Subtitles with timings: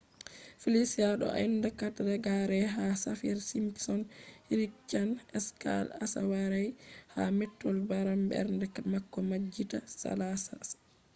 [0.63, 3.99] felicia do ha enda 4 reggare ha saffir-simpson
[4.47, 5.15] hurricane
[5.47, 6.63] scale asawaire
[7.13, 10.53] ha mettol beram bernde bako majjita salasa